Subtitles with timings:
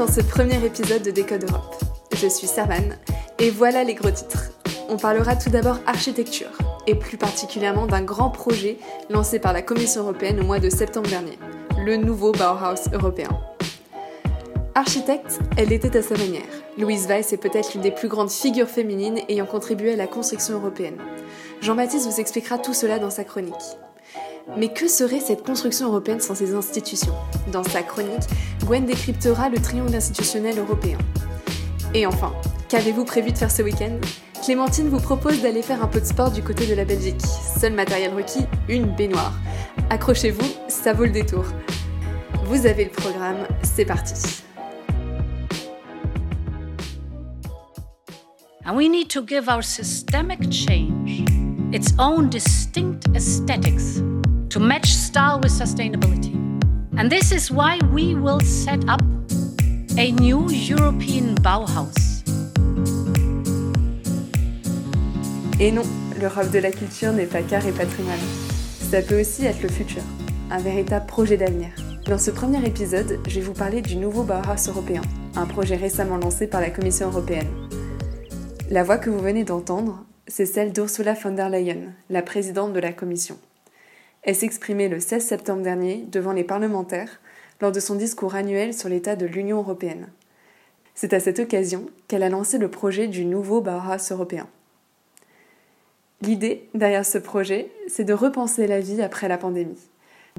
[0.00, 1.76] dans ce premier épisode de Décode Europe.
[2.14, 2.96] Je suis Servan
[3.38, 4.50] et voilà les gros titres.
[4.88, 6.56] On parlera tout d'abord architecture
[6.86, 8.78] et plus particulièrement d'un grand projet
[9.10, 11.38] lancé par la Commission européenne au mois de septembre dernier,
[11.84, 13.28] le nouveau Bauhaus européen.
[14.74, 16.48] Architecte, elle était à sa manière.
[16.78, 20.54] Louise Weiss est peut-être l'une des plus grandes figures féminines ayant contribué à la construction
[20.54, 20.96] européenne.
[21.60, 23.76] Jean-Baptiste vous expliquera tout cela dans sa chronique.
[24.56, 27.14] Mais que serait cette construction européenne sans ses institutions
[27.52, 28.28] Dans sa chronique,
[28.64, 30.98] Gwen décryptera le triangle institutionnel européen.
[31.94, 32.32] Et enfin,
[32.68, 33.98] qu'avez-vous prévu de faire ce week-end
[34.42, 37.20] Clémentine vous propose d'aller faire un peu de sport du côté de la Belgique.
[37.58, 39.34] Seul matériel requis, une baignoire.
[39.90, 41.44] Accrochez-vous, ça vaut le détour.
[42.44, 44.14] Vous avez le programme, c'est parti.
[48.64, 51.24] And we need to give our systemic change
[51.72, 54.00] its own distinct aesthetics
[54.50, 56.34] to match style with sustainability.
[56.98, 59.00] And this is why we will set up
[59.96, 62.24] a new European Bauhaus.
[65.60, 65.82] Et non,
[66.20, 68.18] l'Europe de la culture n'est pas carré patrimoine.
[68.90, 70.02] Ça peut aussi être le futur,
[70.50, 71.68] un véritable projet d'avenir.
[72.06, 75.02] Dans ce premier épisode, je vais vous parler du nouveau Bauhaus européen,
[75.36, 77.48] un projet récemment lancé par la Commission européenne.
[78.68, 82.80] La voix que vous venez d'entendre, c'est celle d'Ursula von der Leyen, la présidente de
[82.80, 83.36] la Commission.
[84.22, 87.20] Elle s'exprimait le 16 septembre dernier devant les parlementaires
[87.60, 90.08] lors de son discours annuel sur l'état de l'Union européenne.
[90.94, 94.46] C'est à cette occasion qu'elle a lancé le projet du nouveau Bauhaus européen.
[96.20, 99.88] L'idée derrière ce projet, c'est de repenser la vie après la pandémie,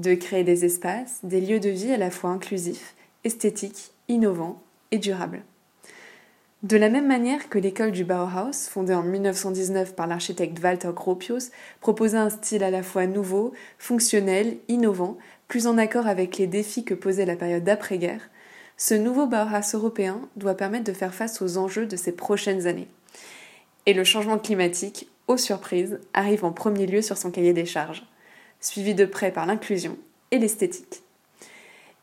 [0.00, 2.94] de créer des espaces, des lieux de vie à la fois inclusifs,
[3.24, 5.42] esthétiques, innovants et durables.
[6.62, 11.50] De la même manière que l'école du Bauhaus, fondée en 1919 par l'architecte Walter Gropius,
[11.80, 15.18] proposait un style à la fois nouveau, fonctionnel, innovant,
[15.48, 18.30] plus en accord avec les défis que posait la période d'après-guerre,
[18.76, 22.88] ce nouveau Bauhaus européen doit permettre de faire face aux enjeux de ces prochaines années.
[23.86, 28.06] Et le changement climatique, aux surprises, arrive en premier lieu sur son cahier des charges,
[28.60, 29.96] suivi de près par l'inclusion
[30.30, 31.02] et l'esthétique.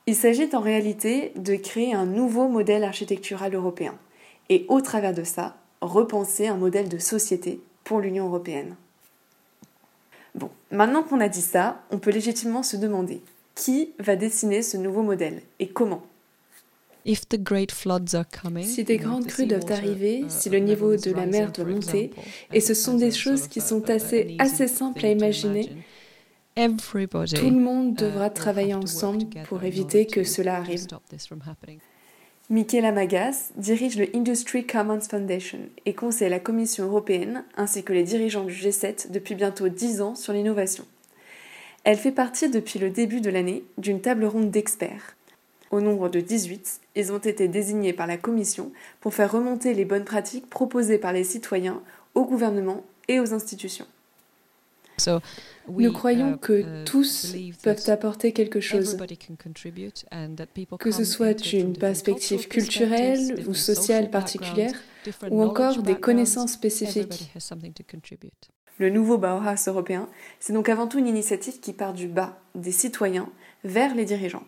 [0.06, 3.98] Il s'agit en réalité de créer un nouveau modèle architectural européen
[4.50, 8.76] et au travers de ça, repenser un modèle de société pour l'Union européenne.
[10.36, 13.22] Bon, maintenant qu'on a dit ça, on peut légitimement se demander
[13.56, 16.04] qui va dessiner ce nouveau modèle et comment?
[18.64, 22.12] Si des grandes crues doivent arriver, uh, si le niveau de la mer doit monter,
[22.54, 25.70] et ce sont des choses qui sont assez, assez simples à imaginer,
[26.56, 30.88] tout le monde uh, devra travailler ensemble pour éviter que cela arrive.
[32.52, 38.02] Michaela Magas dirige le Industry Commons Foundation et conseille la Commission européenne ainsi que les
[38.02, 40.84] dirigeants du G7 depuis bientôt 10 ans sur l'innovation.
[41.84, 45.16] Elle fait partie depuis le début de l'année d'une table ronde d'experts.
[45.70, 49.86] Au nombre de 18, ils ont été désignés par la Commission pour faire remonter les
[49.86, 51.84] bonnes pratiques proposées par les citoyens
[52.16, 53.86] au gouvernement et aux institutions.
[55.68, 58.98] Nous croyons uh, que uh, tous peuvent apporter quelque chose,
[60.80, 64.74] que ce soit une perspective culturelle ou sociale particulière,
[65.30, 67.32] ou encore des connaissances spécifiques.
[68.80, 70.08] Le nouveau Bauhaus européen,
[70.40, 73.30] c'est donc avant tout une initiative qui part du bas, des citoyens,
[73.66, 74.46] vers les dirigeants.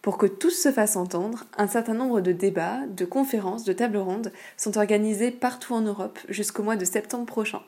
[0.00, 3.96] Pour que tous se fassent entendre, un certain nombre de débats, de conférences, de tables
[3.96, 7.62] rondes sont organisés partout en Europe jusqu'au mois de septembre prochain.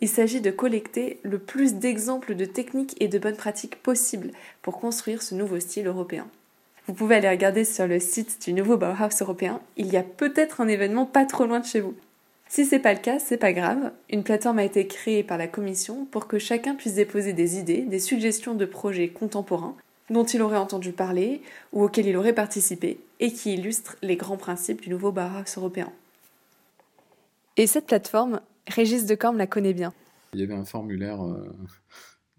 [0.00, 4.30] Il s'agit de collecter le plus d'exemples de techniques et de bonnes pratiques possibles
[4.62, 6.26] pour construire ce nouveau style européen.
[6.86, 10.60] Vous pouvez aller regarder sur le site du nouveau Bauhaus européen, il y a peut-être
[10.60, 11.94] un événement pas trop loin de chez vous.
[12.48, 13.92] Si c'est pas le cas, c'est pas grave.
[14.08, 17.82] Une plateforme a été créée par la commission pour que chacun puisse déposer des idées,
[17.82, 19.76] des suggestions de projets contemporains
[20.08, 21.40] dont il aurait entendu parler
[21.72, 25.92] ou auxquels il aurait participé et qui illustrent les grands principes du nouveau Bauhaus européen.
[27.56, 29.92] Et cette plateforme, Régis Decorme la connaît bien.
[30.32, 31.52] Il y avait un formulaire euh,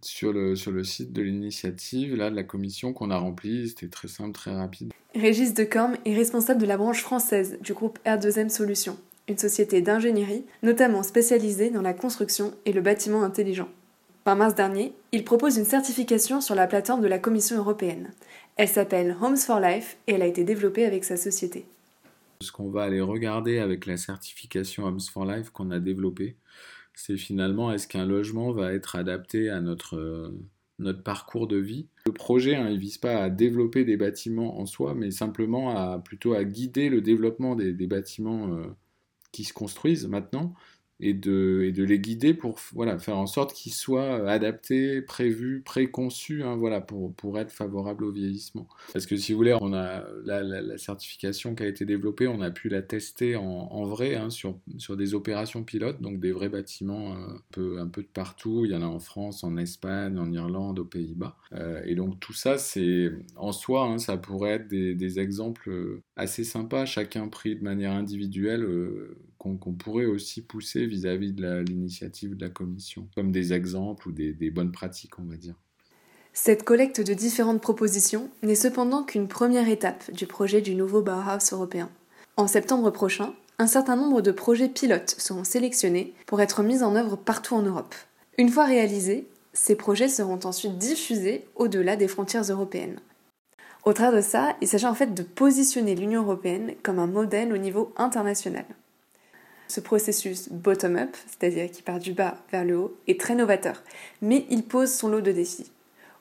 [0.01, 3.69] sur, le, sur le site de l'initiative, là, de la commission qu'on a rempli.
[3.69, 4.93] C'était très simple, très rapide.
[5.13, 8.97] Régis Decorme est responsable de la branche française du groupe R2M Solutions,
[9.27, 13.67] une société d'ingénierie notamment spécialisée dans la construction et le bâtiment intelligent.
[14.25, 18.11] En mars dernier, il propose une certification sur la plateforme de la Commission européenne.
[18.55, 21.65] Elle s'appelle Homes for Life et elle a été développée avec sa société.
[22.41, 26.37] Ce qu'on va aller regarder avec la certification Homes for Life qu'on a développée,
[26.93, 31.87] c'est finalement est-ce qu'un logement va être adapté à notre, euh, parcours de vie?
[32.05, 35.99] Le projet, hein, ne vise pas à développer des bâtiments en soi, mais simplement à,
[35.99, 38.65] plutôt à guider le développement des, bâtiments euh,
[39.31, 40.53] qui se construisent maintenant
[41.01, 46.55] et de, les guider pour voilà, faire en sorte qu'ils soient adaptés, prévus, préconçus hein,
[46.55, 48.67] voilà, pour, pour être favorables au vieillissement.
[48.93, 52.51] Parce que si vous voulez, on a la, certification qui a été développée, on a
[52.51, 57.15] pu la tester en, vrai hein, sur, sur des opérations pilotes, donc des vrais bâtiments
[57.57, 58.63] euh, un, peu, de partout.
[58.65, 61.35] Il y en a en France, en Espagne, en Irlande, aux Pays-Bas.
[61.53, 66.01] Euh, et donc tout ça, c'est en soi, hein, ça pourrait être des, des, exemples
[66.15, 68.63] assez sympas, chacun pris de manière individuelle
[69.41, 74.51] qu'on pourrait aussi pousser vis-à-vis de l'initiative de la Commission, comme des exemples ou des,
[74.51, 75.55] bonnes pratiques, on va dire.
[76.33, 81.51] Cette collecte de différentes propositions n'est cependant qu'une première étape du projet du nouveau Bauhaus
[81.51, 81.89] européen.
[82.37, 86.95] En septembre prochain, un certain nombre de projets pilotes seront sélectionnés pour être mis en
[86.95, 87.95] œuvre partout en Europe.
[88.37, 92.99] Une fois réalisés, ces projets seront ensuite diffusés au-delà des frontières européennes.
[93.83, 97.51] Au travers de ça, il s'agit en fait de positionner l'Union européenne comme un modèle
[97.51, 98.65] au niveau international.
[99.71, 103.83] Ce processus bottom-up, c'est-à-dire qui part du bas vers le haut, est très novateur,
[104.21, 105.71] mais il pose son lot de défis,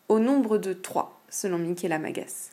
[0.08, 2.50] au nombre de trois, selon Michela Magas.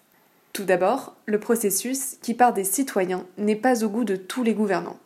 [0.53, 4.55] Tout d'abord, le processus, qui part des citoyens, n'est pas au goût de tous les
[4.55, 4.97] gouvernants.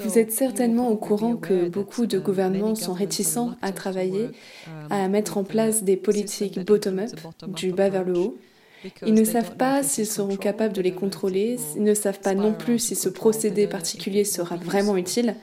[0.00, 4.30] Vous êtes certainement au courant que beaucoup de gouvernements sont réticents à travailler,
[4.90, 7.10] à mettre en place des politiques bottom-up,
[7.46, 8.36] du bas vers le haut,
[9.06, 12.52] ils ne savent pas s'ils seront capables de les contrôler, ils ne savent pas non
[12.52, 15.36] plus si ce procédé particulier sera vraiment utile.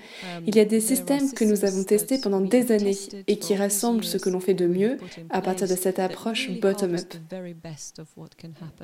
[0.45, 2.97] Il y a des systèmes que nous avons testés pendant des années
[3.27, 4.97] et qui rassemblent ce que l'on fait de mieux
[5.29, 7.13] à partir de cette approche bottom-up.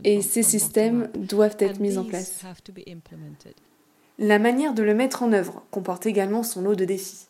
[0.04, 2.42] Et ces systèmes doivent être mis en place.
[4.20, 7.27] La manière de le mettre en œuvre comporte également son lot de défis.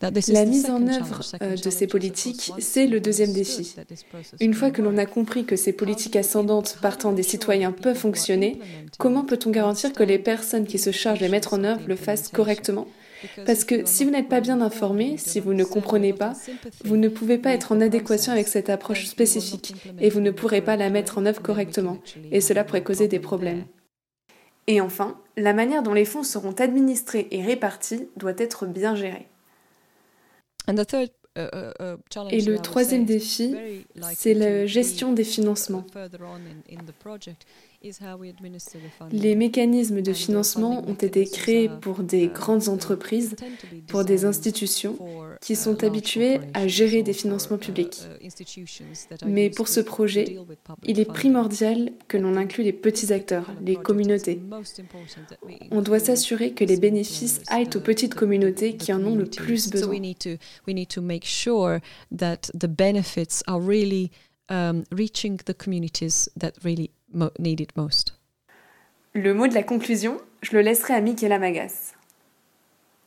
[0.00, 3.74] La mise en œuvre euh, de ces politiques, c'est le deuxième défi.
[4.40, 8.60] Une fois que l'on a compris que ces politiques ascendantes partant des citoyens peuvent fonctionner,
[8.98, 11.96] comment peut-on garantir que les personnes qui se chargent de les mettre en œuvre le
[11.96, 12.86] fassent correctement?
[13.44, 16.34] Parce que si vous n'êtes pas bien informé, si vous ne comprenez pas,
[16.84, 20.60] vous ne pouvez pas être en adéquation avec cette approche spécifique et vous ne pourrez
[20.60, 21.98] pas la mettre en œuvre correctement.
[22.30, 23.64] Et cela pourrait causer des problèmes.
[24.68, 29.26] Et enfin, la manière dont les fonds seront administrés et répartis doit être bien gérée.
[30.68, 33.54] Uh, uh, uh, Et le troisième défi,
[34.14, 35.84] c'est la gestion des financements.
[39.12, 43.36] Les mécanismes de financement ont été créés pour des grandes entreprises,
[43.86, 44.98] pour des institutions
[45.40, 48.02] qui sont habituées à gérer des financements publics.
[49.26, 50.36] Mais pour ce projet,
[50.84, 54.40] il est primordial que l'on inclue les petits acteurs, les communautés.
[55.70, 59.70] On doit s'assurer que les bénéfices aillent aux petites communautés qui en ont le plus
[59.70, 59.96] besoin.
[64.50, 64.84] Um.
[69.14, 71.92] Le mot de la conclusion, je le laisserai à Michaela Magas.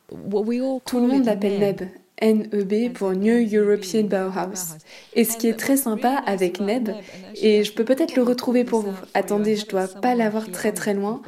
[0.10, 1.88] Tout le monde l'appelle NEB,
[2.22, 4.78] NEB pour New European Bauhaus.
[5.14, 6.90] Et ce qui est très sympa avec NEB,
[7.36, 8.96] et je peux peut-être le retrouver pour vous.
[9.14, 11.22] Attendez, je dois pas l'avoir très très loin.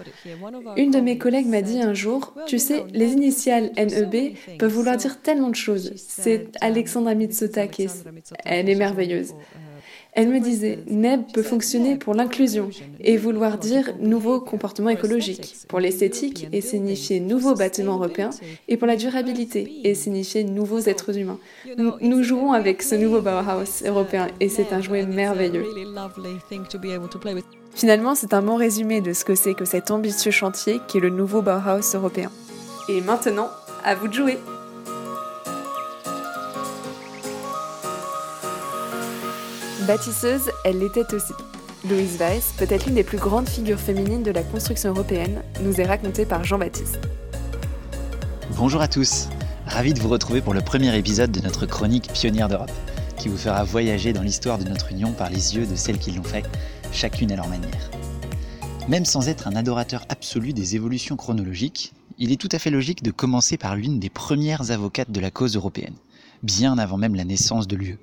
[0.78, 4.98] Une de mes collègues m'a dit un jour, tu sais, les initiales NEB peuvent vouloir
[4.98, 5.94] dire tellement de choses.
[5.96, 7.90] C'est Alexandra Mitsotakis.
[8.46, 9.34] Elle est merveilleuse.
[10.16, 12.70] Elle me disait, NEB peut fonctionner pour l'inclusion
[13.00, 18.30] et vouloir dire nouveau comportement écologique, pour l'esthétique et signifier nouveau bâtiment européen,
[18.68, 21.40] et pour la durabilité et signifier nouveaux êtres humains.
[21.78, 25.66] Nous, jouons avec ce nouveau Bauhaus européen et c'est un jouet merveilleux.
[27.74, 31.02] Finalement, c'est un bon résumé de ce que c'est que cet ambitieux chantier qui est
[31.02, 32.32] le nouveau Bauhaus européen.
[32.88, 33.50] Et maintenant,
[33.84, 34.38] à vous de jouer!
[39.88, 41.34] Bâtisseuse, elle l'était aussi.
[41.90, 45.86] Louise Weiss, peut-être l'une des plus grandes figures féminines de la construction européenne, nous est
[45.86, 47.00] racontée par Jean-Baptiste.
[48.56, 49.28] Bonjour à tous,
[49.66, 52.72] ravi de vous retrouver pour le premier épisode de notre chronique Pionnière d'Europe,
[53.18, 56.12] qui vous fera voyager dans l'histoire de notre union par les yeux de celles qui
[56.12, 56.46] l'ont fait,
[56.94, 57.92] chacune à leur manière.
[58.88, 63.04] Même sans être un adorateur absolu des évolutions chronologiques, il est tout à fait logique
[63.04, 65.96] de commencer par l'une des premières avocates de la cause européenne,
[66.42, 68.00] bien avant même la naissance de l'UE.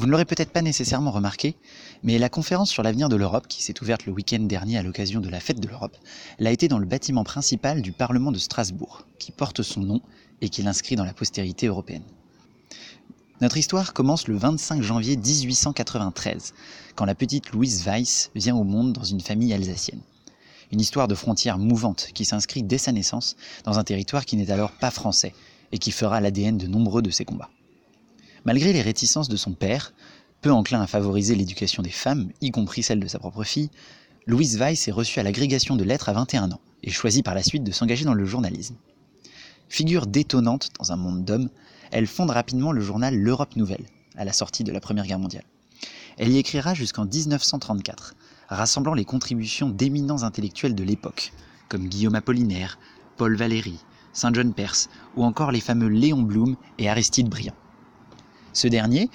[0.00, 1.56] Vous ne l'aurez peut-être pas nécessairement remarqué,
[2.02, 5.20] mais la conférence sur l'avenir de l'Europe, qui s'est ouverte le week-end dernier à l'occasion
[5.20, 5.94] de la fête de l'Europe,
[6.38, 10.00] l'a été dans le bâtiment principal du Parlement de Strasbourg, qui porte son nom
[10.40, 12.04] et qui l'inscrit dans la postérité européenne.
[13.42, 16.54] Notre histoire commence le 25 janvier 1893,
[16.94, 20.00] quand la petite Louise Weiss vient au monde dans une famille alsacienne.
[20.72, 24.50] Une histoire de frontières mouvante qui s'inscrit dès sa naissance dans un territoire qui n'est
[24.50, 25.34] alors pas français
[25.72, 27.50] et qui fera l'ADN de nombreux de ses combats.
[28.44, 29.92] Malgré les réticences de son père,
[30.40, 33.70] peu enclin à favoriser l'éducation des femmes, y compris celle de sa propre fille,
[34.26, 37.42] Louise Weiss est reçue à l'agrégation de lettres à 21 ans et choisit par la
[37.42, 38.76] suite de s'engager dans le journalisme.
[39.68, 41.50] Figure détonnante dans un monde d'hommes,
[41.90, 43.84] elle fonde rapidement le journal L'Europe Nouvelle,
[44.16, 45.44] à la sortie de la Première Guerre mondiale.
[46.16, 48.14] Elle y écrira jusqu'en 1934,
[48.48, 51.32] rassemblant les contributions d'éminents intellectuels de l'époque,
[51.68, 52.78] comme Guillaume Apollinaire,
[53.16, 53.78] Paul Valéry,
[54.12, 57.54] Saint John Perse ou encore les fameux Léon Blum et Aristide Briand.
[58.52, 59.08] Ce dernier,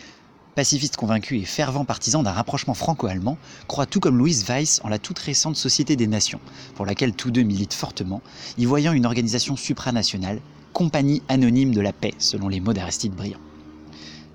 [0.56, 3.38] pacifiste convaincu et fervent partisan d'un rapprochement franco-allemand,
[3.68, 6.40] croit tout comme Louise Weiss en la toute récente Société des Nations,
[6.76, 8.22] pour laquelle tous deux militent fortement,
[8.58, 10.40] y voyant une organisation supranationale,
[10.74, 13.40] compagnie anonyme de la paix, selon les mots d'Aristide Briand.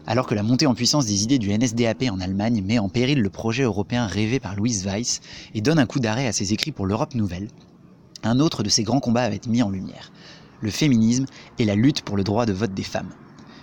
[0.07, 3.21] Alors que la montée en puissance des idées du NSDAP en Allemagne met en péril
[3.21, 5.21] le projet européen rêvé par Louise Weiss
[5.55, 7.49] et donne un coup d'arrêt à ses écrits pour l'Europe nouvelle,
[8.23, 10.13] un autre de ses grands combats avait été mis en lumière,
[10.61, 11.25] le féminisme
[11.59, 13.11] et la lutte pour le droit de vote des femmes.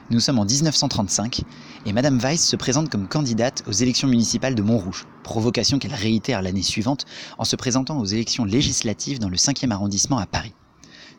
[0.09, 1.41] Nous sommes en 1935
[1.85, 6.41] et Madame Weiss se présente comme candidate aux élections municipales de Montrouge, provocation qu'elle réitère
[6.41, 7.05] l'année suivante
[7.37, 10.53] en se présentant aux élections législatives dans le 5e arrondissement à Paris.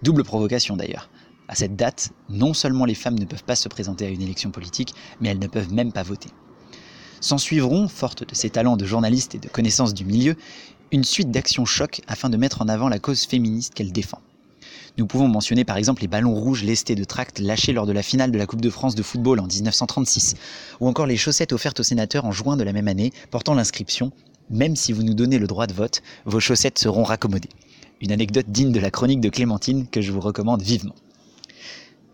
[0.03, 1.11] Double provocation d'ailleurs.
[1.49, 4.51] À cette date, non seulement les femmes ne peuvent pas se présenter à une élection
[4.51, 6.31] politique, mais elles ne peuvent même pas voter.
[7.21, 10.35] S'en suivront, forte de ses talents de journaliste et de connaissance du milieu,
[10.93, 14.23] une suite d'actions chocs afin de mettre en avant la cause féministe qu'elle défend.
[14.99, 18.03] Nous pouvons mentionner par exemple les ballons rouges lestés de tract lâchés lors de la
[18.03, 20.35] finale de la Coupe de France de football en 1936,
[20.81, 24.11] ou encore les chaussettes offertes aux sénateurs en juin de la même année portant l'inscription
[24.51, 27.49] Même si vous nous donnez le droit de vote, vos chaussettes seront raccommodées.
[28.01, 30.97] Une anecdote digne de la chronique de Clémentine que je vous recommande vivement.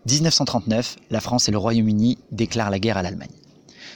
[0.07, 3.29] 1939, la France et le Royaume-Uni déclarent la guerre à l'Allemagne.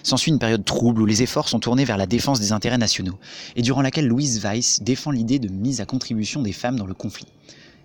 [0.02, 3.20] S'ensuit une période trouble où les efforts sont tournés vers la défense des intérêts nationaux,
[3.56, 6.96] et durant laquelle Louise Weiss défend l'idée de mise à contribution des femmes dans le
[6.96, 7.28] conflit.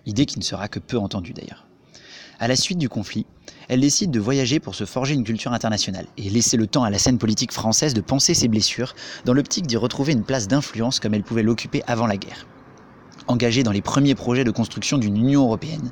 [0.06, 1.66] Idée qui ne sera que peu entendue d'ailleurs.
[2.38, 3.26] À la suite du conflit,
[3.68, 6.90] elle décide de voyager pour se forger une culture internationale et laisser le temps à
[6.90, 8.94] la scène politique française de penser ses blessures
[9.24, 12.46] dans l'optique d'y retrouver une place d'influence comme elle pouvait l'occuper avant la guerre.
[13.28, 15.90] Engagée dans les premiers projets de construction d'une Union européenne,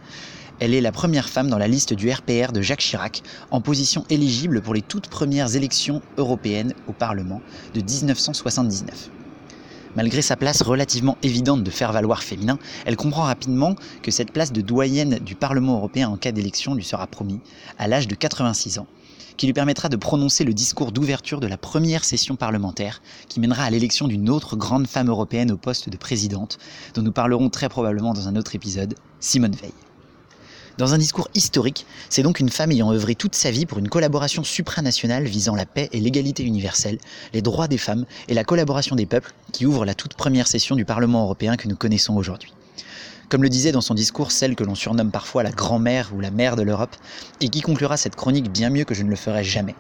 [0.61, 4.05] elle est la première femme dans la liste du RPR de Jacques Chirac, en position
[4.11, 7.41] éligible pour les toutes premières élections européennes au Parlement
[7.75, 9.11] de 1979.
[9.95, 14.51] Malgré sa place relativement évidente de faire valoir féminin, elle comprend rapidement que cette place
[14.51, 17.41] de doyenne du Parlement européen en cas d'élection lui sera promise
[17.79, 18.87] à l'âge de 86 ans,
[19.37, 23.65] qui lui permettra de prononcer le discours d'ouverture de la première session parlementaire qui mènera
[23.65, 26.59] à l'élection d'une autre grande femme européenne au poste de présidente,
[26.95, 29.73] dont nous parlerons très probablement dans un autre épisode, Simone Veil.
[30.79, 33.91] Dans un discours historique, c'est donc une femme ayant œuvré toute sa vie pour une
[33.91, 36.99] collaboration supranationale visant la paix et l'égalité universelle,
[37.35, 40.75] les droits des femmes et la collaboration des peuples qui ouvre la toute première session
[40.75, 42.55] du Parlement européen que nous connaissons aujourd'hui.
[43.29, 46.31] Comme le disait dans son discours celle que l'on surnomme parfois la grand-mère ou la
[46.31, 46.97] mère de l'Europe,
[47.43, 49.75] et qui conclura cette chronique bien mieux que je ne le ferai jamais.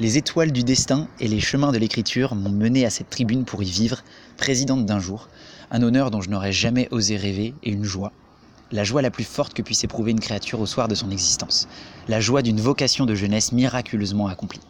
[0.00, 3.62] Les étoiles du destin et les chemins de l'écriture m'ont mené à cette tribune pour
[3.62, 4.02] y vivre,
[4.36, 5.28] présidente d'un jour,
[5.70, 8.12] un honneur dont je n'aurais jamais osé rêver et une joie,
[8.72, 11.68] la joie la plus forte que puisse éprouver une créature au soir de son existence,
[12.08, 14.60] la joie d'une vocation de jeunesse miraculeusement accomplie.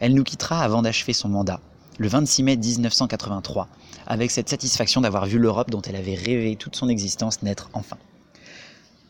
[0.00, 1.60] Elle nous quittera avant d'achever son mandat,
[1.98, 3.68] le 26 mai 1983,
[4.06, 7.96] avec cette satisfaction d'avoir vu l'Europe dont elle avait rêvé toute son existence naître enfin.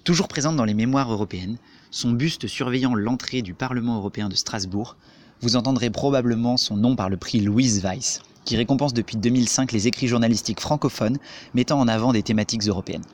[0.05, 1.59] Toujours présente dans les mémoires européennes,
[1.91, 4.97] son buste surveillant l'entrée du Parlement européen de Strasbourg,
[5.41, 9.89] vous entendrez probablement son nom par le prix Louise Weiss, qui récompense depuis 2005 les
[9.89, 11.19] écrits journalistiques francophones
[11.55, 13.05] mettant en avant des thématiques européennes.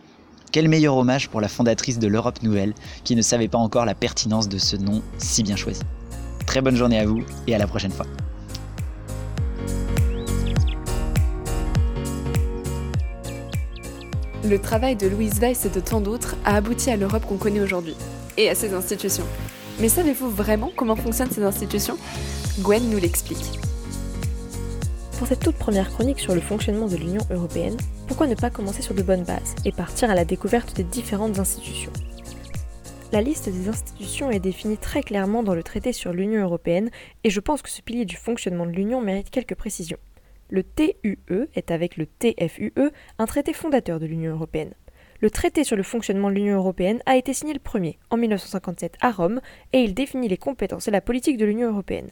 [0.53, 2.73] Quel meilleur hommage pour la fondatrice de l'Europe Nouvelle,
[3.05, 5.83] qui ne savait pas encore la pertinence de ce nom si bien choisi.
[6.47, 8.07] Très bonne journée à vous et à la prochaine fois.
[14.45, 17.61] Le travail de Louise Weiss et de tant d'autres a abouti à l'Europe qu'on connaît
[17.61, 17.97] aujourd'hui,
[18.39, 19.27] et à ses institutions.
[19.81, 21.99] Mais savez-vous vraiment comment fonctionnent ces institutions?
[22.61, 23.59] Gwen nous l'explique.
[25.19, 27.77] Pour cette toute première chronique sur le fonctionnement de l'Union européenne,
[28.07, 31.39] pourquoi ne pas commencer sur de bonnes bases et partir à la découverte des différentes
[31.39, 31.93] institutions?
[33.13, 36.91] La liste des institutions est définie très clairement dans le traité sur l'Union européenne
[37.25, 39.99] et je pense que ce pilier du fonctionnement de l'Union mérite quelques précisions.
[40.51, 42.73] Le TUE est avec le TFUE
[43.19, 44.75] un traité fondateur de l'Union européenne.
[45.21, 48.97] Le traité sur le fonctionnement de l'Union européenne a été signé le premier, en 1957,
[49.01, 49.41] à Rome,
[49.73, 52.11] et il définit les compétences et la politique de l'Union européenne.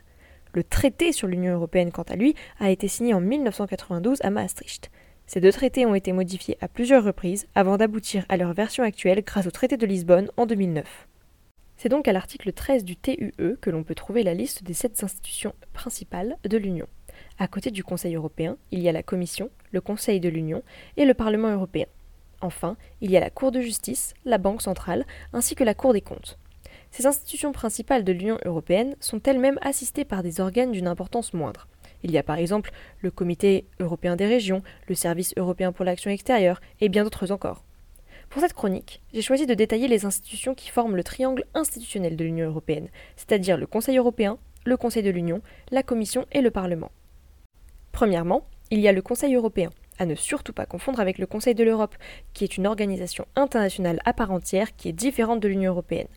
[0.55, 4.91] Le traité sur l'Union européenne, quant à lui, a été signé en 1992 à Maastricht.
[5.27, 9.23] Ces deux traités ont été modifiés à plusieurs reprises avant d'aboutir à leur version actuelle
[9.25, 11.09] grâce au traité de Lisbonne en 2009.
[11.77, 15.03] C'est donc à l'article 13 du TUE que l'on peut trouver la liste des sept
[15.03, 16.87] institutions principales de l'Union.
[17.39, 20.63] À côté du Conseil européen, il y a la Commission, le Conseil de l'Union
[20.97, 21.87] et le Parlement européen.
[22.41, 25.95] Enfin, il y a la Cour de justice, la Banque centrale, ainsi que la Cour
[25.95, 26.39] des comptes.
[26.91, 31.67] Ces institutions principales de l'Union européenne sont elles-mêmes assistées par des organes d'une importance moindre.
[32.05, 32.71] Il y a par exemple
[33.01, 37.65] le Comité européen des régions, le Service européen pour l'action extérieure et bien d'autres encore.
[38.29, 42.25] Pour cette chronique, j'ai choisi de détailler les institutions qui forment le triangle institutionnel de
[42.25, 46.91] l'Union européenne, c'est-à-dire le Conseil européen, le Conseil de l'Union, la Commission et le Parlement.
[47.93, 51.55] Premièrement, il y a le Conseil européen, à ne surtout pas confondre avec le Conseil
[51.55, 51.97] de l'Europe,
[52.35, 56.09] qui est une organisation internationale à part entière qui est différente de l'Union européenne.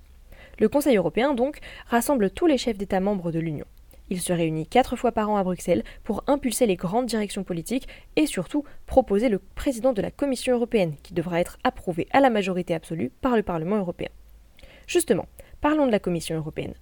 [0.60, 3.66] Le Conseil européen, donc, rassemble tous les chefs d'État membres de l'Union.
[4.10, 7.88] Il se réunit quatre fois par an à Bruxelles pour impulser les grandes directions politiques
[8.16, 12.30] et surtout proposer le président de la Commission européenne, qui devra être approuvé à la
[12.30, 14.10] majorité absolue par le Parlement européen.
[14.88, 15.26] Justement,
[15.60, 16.76] parlons de la Commission européenne.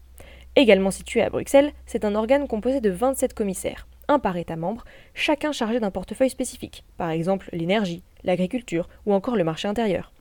[0.55, 4.85] Également située à Bruxelles, c'est un organe composé de 27 commissaires, un par État membre,
[5.13, 10.13] chacun chargé d'un portefeuille spécifique, par exemple l'énergie, l'agriculture ou encore le marché intérieur.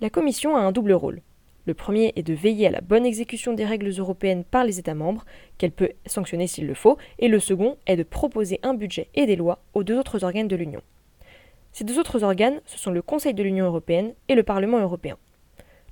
[0.00, 1.22] La Commission a un double rôle.
[1.66, 4.94] Le premier est de veiller à la bonne exécution des règles européennes par les États
[4.94, 5.24] membres,
[5.58, 9.26] qu'elle peut sanctionner s'il le faut, et le second est de proposer un budget et
[9.26, 10.80] des lois aux deux autres organes de l'Union.
[11.72, 15.18] Ces deux autres organes, ce sont le Conseil de l'Union européenne et le Parlement européen.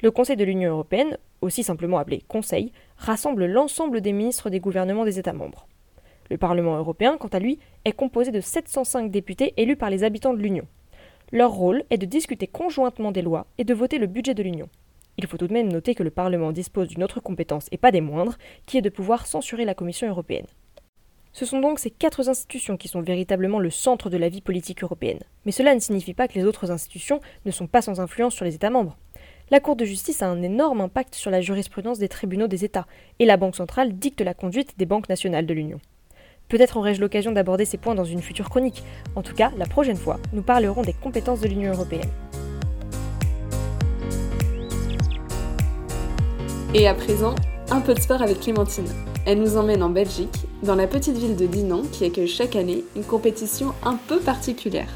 [0.01, 5.05] Le Conseil de l'Union européenne, aussi simplement appelé Conseil, rassemble l'ensemble des ministres des gouvernements
[5.05, 5.67] des États membres.
[6.31, 10.35] Le Parlement européen, quant à lui, est composé de 705 députés élus par les habitants
[10.35, 10.67] de l'Union.
[11.33, 14.69] Leur rôle est de discuter conjointement des lois et de voter le budget de l'Union.
[15.19, 17.93] Il faut tout de même noter que le Parlement dispose d'une autre compétence, et pas
[17.93, 20.47] des moindres, qui est de pouvoir censurer la Commission européenne.
[21.33, 24.85] Ce sont donc ces quatre institutions qui sont véritablement le centre de la vie politique
[24.85, 25.19] européenne.
[25.45, 28.45] Mais cela ne signifie pas que les autres institutions ne sont pas sans influence sur
[28.45, 28.97] les États membres.
[29.51, 32.87] La Cour de justice a un énorme impact sur la jurisprudence des tribunaux des États,
[33.19, 35.81] et la Banque centrale dicte la conduite des banques nationales de l'Union.
[36.49, 38.85] Peut-être aurai-je l'occasion d'aborder ces points dans une future chronique.
[39.17, 42.11] En tout cas, la prochaine fois, nous parlerons des compétences de l'Union européenne.
[46.77, 47.37] Et à présent,
[47.71, 48.89] un peu de sport avec Clémentine.
[49.27, 52.83] Elle nous emmène en Belgique, dans la petite ville de Dinan qui accueille chaque année
[52.97, 54.89] une compétition un peu particulière.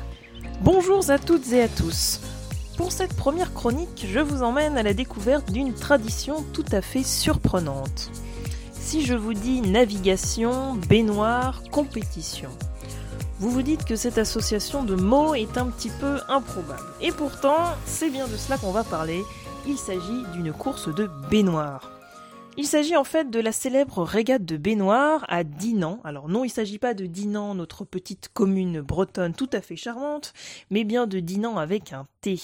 [0.61, 2.21] Bonjour à toutes et à tous.
[2.77, 7.05] Pour cette première chronique, je vous emmène à la découverte d'une tradition tout à fait
[7.05, 8.11] surprenante.
[8.73, 12.49] Si je vous dis navigation, baignoire, compétition,
[13.39, 16.83] vous vous dites que cette association de mots est un petit peu improbable.
[17.01, 19.23] Et pourtant, c'est bien de cela qu'on va parler,
[19.69, 21.93] il s'agit d'une course de baignoire.
[22.57, 26.01] Il s'agit en fait de la célèbre régate de baignoire à Dinan.
[26.05, 29.77] Alors non, il ne s'agit pas de Dinan, notre petite commune bretonne tout à fait
[29.77, 30.33] charmante,
[30.71, 32.41] mais bien de Dinan avec un T.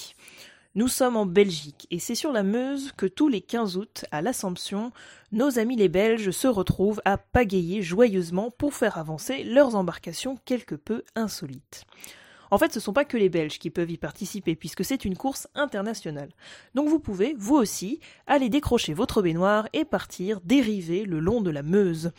[0.75, 4.21] Nous sommes en Belgique et c'est sur la Meuse que tous les 15 août, à
[4.21, 4.93] l'Assomption,
[5.33, 10.75] nos amis les Belges se retrouvent à pagayer joyeusement pour faire avancer leurs embarcations quelque
[10.75, 11.87] peu insolites.
[12.55, 15.05] En fait, ce ne sont pas que les Belges qui peuvent y participer, puisque c'est
[15.05, 16.29] une course internationale.
[16.77, 21.51] Donc vous pouvez, vous aussi, aller décrocher votre baignoire et partir dériver le long de
[21.51, 22.13] la Meuse.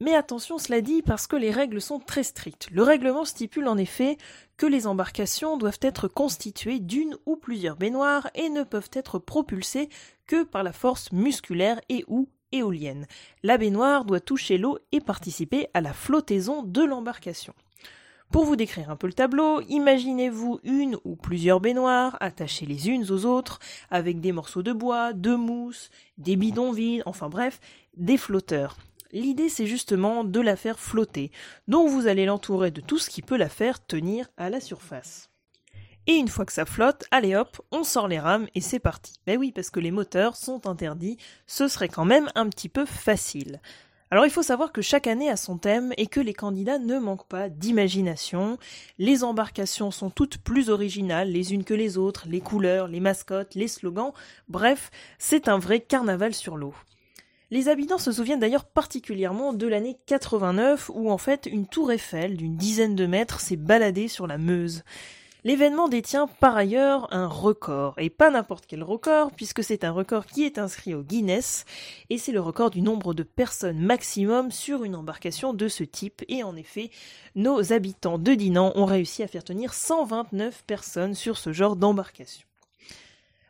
[0.00, 2.70] Mais attention, cela dit, parce que les règles sont très strictes.
[2.72, 4.18] Le règlement stipule en effet
[4.56, 9.88] que les embarcations doivent être constituées d'une ou plusieurs baignoires et ne peuvent être propulsées
[10.26, 13.06] que par la force musculaire et ou éolienne.
[13.44, 17.54] La baignoire doit toucher l'eau et participer à la flottaison de l'embarcation.
[18.32, 23.04] Pour vous décrire un peu le tableau, imaginez-vous une ou plusieurs baignoires attachées les unes
[23.10, 23.58] aux autres
[23.90, 27.60] avec des morceaux de bois, de mousse, des bidons vides, enfin bref,
[27.94, 28.78] des flotteurs.
[29.12, 31.30] L'idée c'est justement de la faire flotter,
[31.68, 35.28] donc vous allez l'entourer de tout ce qui peut la faire tenir à la surface.
[36.06, 39.20] Et une fois que ça flotte, allez hop, on sort les rames et c'est parti.
[39.26, 42.86] Ben oui, parce que les moteurs sont interdits, ce serait quand même un petit peu
[42.86, 43.60] facile.
[44.12, 46.98] Alors il faut savoir que chaque année a son thème et que les candidats ne
[46.98, 48.58] manquent pas d'imagination.
[48.98, 53.54] Les embarcations sont toutes plus originales les unes que les autres, les couleurs, les mascottes,
[53.54, 54.12] les slogans,
[54.50, 56.74] bref, c'est un vrai carnaval sur l'eau.
[57.50, 62.36] Les habitants se souviennent d'ailleurs particulièrement de l'année 89 où en fait une tour Eiffel
[62.36, 64.84] d'une dizaine de mètres s'est baladée sur la Meuse.
[65.44, 70.24] L'événement détient par ailleurs un record, et pas n'importe quel record, puisque c'est un record
[70.26, 71.64] qui est inscrit au Guinness,
[72.10, 76.22] et c'est le record du nombre de personnes maximum sur une embarcation de ce type,
[76.28, 76.90] et en effet,
[77.34, 82.46] nos habitants de Dinan ont réussi à faire tenir 129 personnes sur ce genre d'embarcation.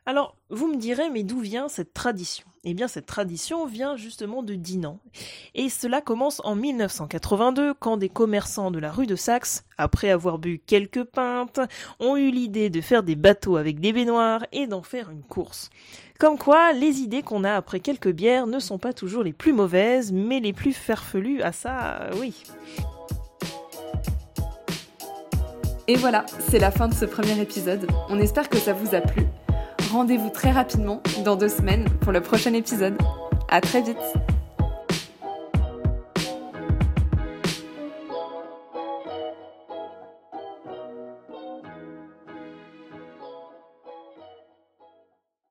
[0.06, 2.46] Alors, vous me direz, mais d'où vient cette tradition?
[2.64, 5.00] Eh bien, cette tradition vient justement de Dinan.
[5.56, 10.38] Et cela commence en 1982, quand des commerçants de la rue de Saxe, après avoir
[10.38, 11.58] bu quelques pintes,
[11.98, 15.70] ont eu l'idée de faire des bateaux avec des baignoires et d'en faire une course.
[16.20, 19.52] Comme quoi, les idées qu'on a après quelques bières ne sont pas toujours les plus
[19.52, 22.44] mauvaises, mais les plus farfelues, à ça, oui.
[25.88, 27.88] Et voilà, c'est la fin de ce premier épisode.
[28.08, 29.26] On espère que ça vous a plu
[29.92, 32.96] rendez-vous très rapidement dans deux semaines pour le prochain épisode.
[33.48, 33.96] À très vite